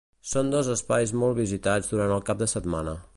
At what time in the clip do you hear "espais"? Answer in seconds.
0.75-1.13